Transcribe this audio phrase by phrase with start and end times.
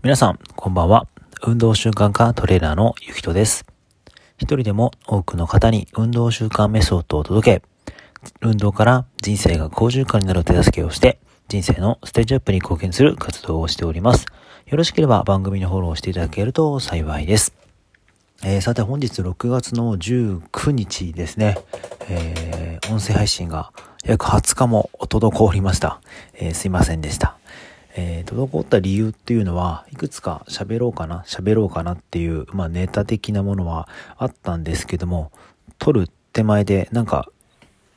[0.00, 1.08] 皆さん、こんばんは。
[1.44, 3.66] 運動習慣化トレーナーのゆきとです。
[4.36, 7.62] 一人でも多くの方に運動習慣メソッドを届け、
[8.40, 14.26] 運動から人生が好循環になる手助けをして、人生のステージアップに貢献する活動をしております。
[14.66, 17.52] よろしければ番組のフォローしていただけると幸いです。
[18.44, 21.58] えー、さて本日6月の19日ですね、
[22.08, 23.72] えー、音声配信が
[24.04, 26.00] 約20日も滞りました。
[26.34, 27.37] えー、すいませんでした。
[28.00, 35.32] えー、滞った理由っていうのは、いくつか喋ろうかな、喋ろうかなっていう、まあネタ的なものはあったんですけども、
[35.78, 37.28] 撮る手前でなんか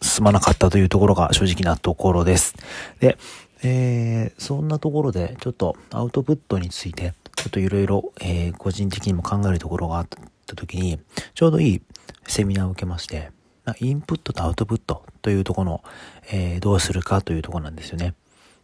[0.00, 2.54] 進まなかったというところが正直なところです。
[2.98, 3.18] で、
[3.62, 10.08] えー、そんなところでちょっとアウトプットについて、ちょっといろいろ、え個人的にも考えるところがあっ
[10.46, 10.98] た時に、
[11.34, 11.82] ちょうどいい
[12.26, 13.32] セミナーを受けまして、
[13.80, 15.84] インプットとアウトプットというところの、
[16.32, 18.14] えー、どうするかというところなんですよね。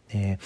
[0.09, 0.39] で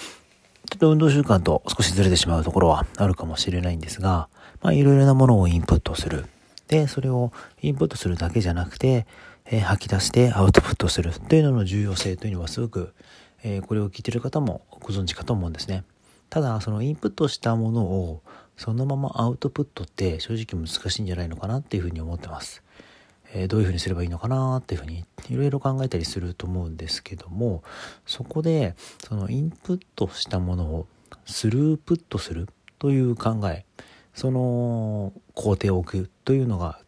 [0.72, 4.30] ちょっと運動習慣と少しずれてしまうところはあるかもしれないんですが、
[4.62, 6.24] まあいろいろなものをインプットする。
[6.68, 9.06] で、それをインプットするだけじゃなくて、
[9.44, 12.94] えー、吐き出してアウトプットするというのの重要性というのはすごく、
[13.42, 15.84] えー、これを聞いてる方もご存知かと思うんですね。
[16.30, 18.22] ただ、そのインプットしたものを
[18.56, 22.62] そのままアウトプットって正直難しいんじゃないのかなっていうふうに思ってます。
[23.34, 27.62] え、どういうふうにすればいいのかなっていうふうにいろいろ考えたりすると思うんですけども
[28.06, 28.74] そこで
[29.06, 30.86] そのインプットしたものを
[31.24, 33.64] スループットするという考え
[34.14, 36.80] その工程を置くというのが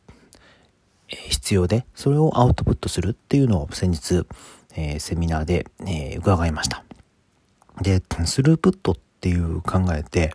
[1.08, 4.26] 必要でそれをアウトプットするっていうのを先日、
[4.74, 6.84] え、セミナーで、え、伺いました。
[7.80, 10.34] でスループットっていう考えて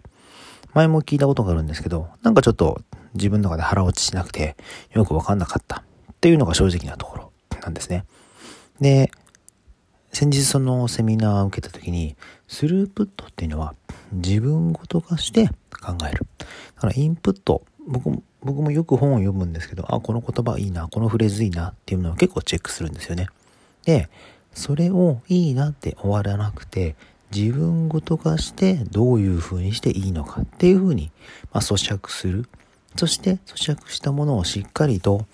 [0.74, 2.82] 前も聞いたことがあるんですけどなんかちょっと
[3.14, 4.58] 自分の中で腹落ちしなくて
[4.94, 5.84] よくわかんなかった。
[6.20, 7.32] っていうのが正直なところ
[7.62, 8.04] なんですね。
[8.82, 9.10] で、
[10.12, 12.18] 先日そのセミナーを受けた時に、
[12.50, 13.74] スループットっていうのは
[14.12, 15.48] 自分ごと化して
[15.82, 16.28] 考える。
[16.76, 23.28] だからインプット、僕も、僕もよく本を読むんですけど、あ、この言葉いいな、このフレーズいいなっていうのを結構チェックするんですよね。
[23.86, 24.10] で、
[24.54, 26.98] それをいいなって終わらなくて、
[27.34, 31.12] 自分ごと化してどういう風にしていいのかっていう風に、
[31.54, 32.50] まあ、咀嚼する。
[32.96, 35.26] そして咀嚼したものをしっかりと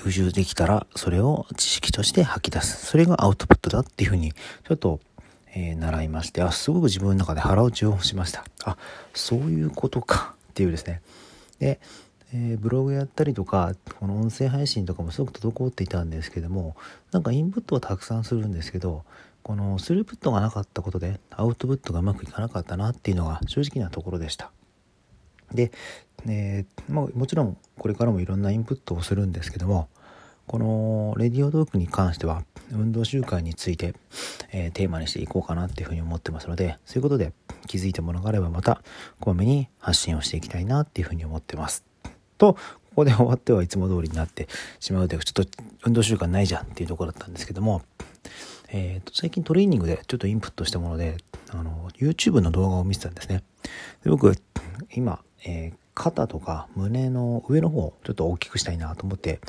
[0.00, 2.86] 吸収できたら、それを知識として吐き出す。
[2.86, 4.98] それがアウトプットだっていうふうに、ちょっと、
[5.54, 8.44] えー、習いまして、あ、すごく自分の中で腹落ちをしました。
[8.64, 8.78] あ、
[9.12, 11.02] そういうことかっていうですね。
[11.58, 11.80] で、
[12.32, 16.76] えー、ブログやったりとか、この音声配信とかもすごく滞っていたんですけども、
[17.12, 19.04] なんかインプットはたくさんするんですけど、
[19.42, 24.50] このスループットがなかったことで、アウトプットがうまくいかなかったなっていうのが正直なところでした。
[25.52, 25.72] で、
[26.26, 29.88] えー、ま、もちろんこれからもいろんなインプットをするんですけども
[30.46, 33.94] このレディオトークに関しては運動習慣について、
[34.52, 37.32] えー、テーマにしていこうかなっていうふうに思ってますのでそういうことで
[37.66, 38.82] 気づいたものがあればまた
[39.20, 41.84] こまめに発信をしていきたいなっていうふうに思ってます。
[42.36, 42.60] とこ
[42.96, 44.48] こで終わってはいつも通りになって
[44.80, 47.82] しまうというちょっと運動習慣ないじゃんっていうところだったんですけども
[48.72, 51.16] えーと、最近トレーニングでちょっとインプットしたもので
[51.50, 53.42] あの YouTube の動画を見てたんですね。
[54.04, 54.32] で僕
[54.94, 59.40] 今えー、肩とか胸の上の方をちょっと大きくしたいなと思って、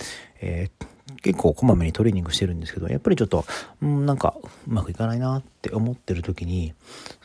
[0.41, 3.46] えー、結構こまめにトレーニングしてるんですけど、やっぱりちょっと、
[3.81, 4.35] うん、なんか
[4.68, 6.74] うまくいかないなって思ってる時に、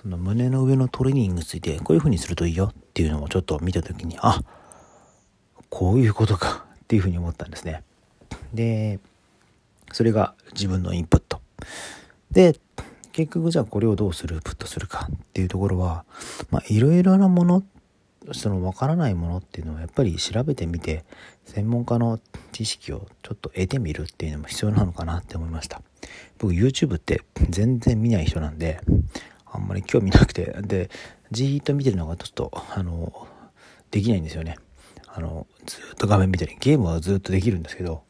[0.03, 4.43] その胸の上のトレーニングについてこういう風にするといいよっていうのをちょっと見た時に、あ、
[5.71, 7.82] こういうことかっていう風に思ったんですね。
[8.53, 8.99] で、
[9.93, 11.41] それが自分のインプット。
[12.31, 12.56] で、
[13.12, 14.41] 結局じゃあこれをどうする？
[14.43, 16.05] プットするかっていうところは、
[16.50, 17.65] まあいろいろなものっ
[18.32, 21.04] その分からないものっていうのはやっぱり調べてみて
[21.44, 22.20] 専門家の
[22.53, 25.82] 知識をちょっと得てみるっていうのも必要なのかなって思いました。
[26.38, 28.81] 僕 YouTube って全然見ない人なんで
[29.44, 30.56] あんまり興味なくて。
[30.62, 30.91] で
[31.31, 33.26] じーっと見てるのがちょっとあの
[33.91, 34.56] できないんですよね。
[35.08, 38.03] あのずっと画面見たりゲームはずっとできるんですけど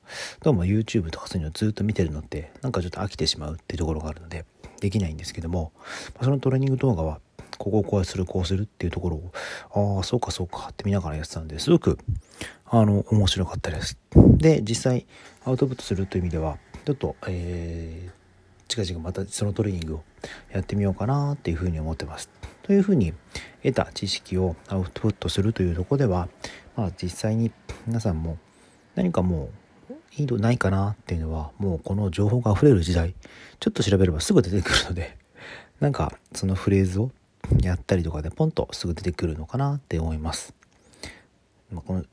[0.42, 4.44] どうも YouTube とかそういうのをずっと見てるのってなんかちょっと飽きてしまうっていうところがあるので
[4.80, 5.70] できないんですけども
[6.20, 7.20] そのトレーニング動画は
[7.58, 11.98] ここをこうするこうするっていうところをああそうかそうかって見ながらやってたんですごく
[12.66, 13.98] あの面白かったです。
[14.14, 15.06] で実際
[15.44, 18.12] アウトプットするという意味ではちょっとえー、
[18.68, 20.04] 近々またそのトレーニングを
[20.52, 22.30] やってみようかなっていうふうに思ってます。
[22.62, 23.12] というふうに
[23.62, 26.28] 得た知識をアウトプットするというとこでは
[26.76, 27.52] まあ実際に
[27.86, 28.38] 皆さんも
[28.94, 29.50] 何かも
[29.90, 33.14] ういいのないかなっていうのはもうこの情報が溢れる時代
[33.60, 35.16] ちょっと調べればすぐ出てくるので
[35.80, 37.10] なんかそのフレーズを
[37.62, 40.54] やったりとかでポンとすぐ出てくるのかなって思います。
[41.70, 42.04] ま、この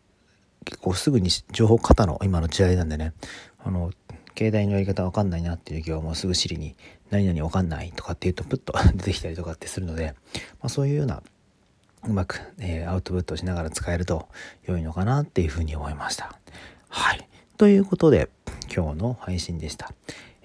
[0.65, 3.13] 結構すぐに情報型の今の時代なんでね
[3.59, 3.91] あの
[4.37, 6.75] 携帯のやり方わかんないなっていう時はもうすぐシリに
[7.11, 11.21] 何々わかんないとかって言うとプッと出てきたりとかってするので、まあ、そういうような
[12.05, 14.27] うまく、えー、アウトプットしながら使えると
[14.65, 16.37] 良いのかなっていうふうに思いました。
[16.89, 17.27] はい。
[17.57, 18.29] ということで、
[18.75, 19.93] 今日の配信でした。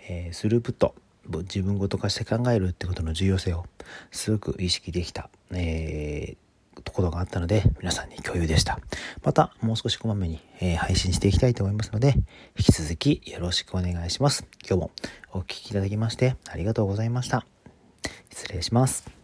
[0.08, 0.94] えー、スループット、
[1.28, 3.66] 自分ごと化して考えるってことの重要性を
[4.10, 8.80] すごく意識できた、えー、ところがあったので、皆さんに共有でした。
[9.22, 12.14] また、もう少しこまめに、えー、配信していきたいと思いますので、
[12.56, 14.46] 引き続きよろしくお願いします。
[14.66, 14.90] 今日も
[15.32, 17.44] お聴きいただきましてありがとうございました。
[18.30, 19.17] 失礼します。